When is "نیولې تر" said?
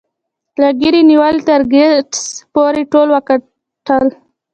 1.11-1.61